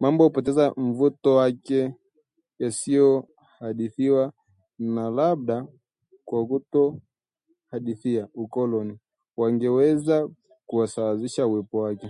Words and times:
Mambo 0.00 0.22
hupoteza 0.24 0.64
mvuto 0.76 1.34
wake 1.34 1.94
yasipohadithiwa, 2.62 4.32
na 4.78 5.10
labda 5.10 5.66
kwa 6.24 6.46
kutohadithia 6.46 8.28
ukoloni, 8.34 8.98
wangeweza 9.36 10.28
kusawazisha 10.66 11.46
uwepo 11.46 11.76
wake 11.78 12.08